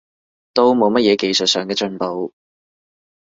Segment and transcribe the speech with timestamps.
[0.55, 2.33] 都冇乜嘢技術上嘅進步